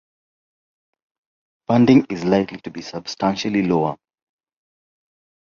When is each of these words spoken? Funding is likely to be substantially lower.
Funding 1.67 2.07
is 2.09 2.23
likely 2.23 2.57
to 2.61 2.71
be 2.71 2.81
substantially 2.81 3.61
lower. 3.67 3.97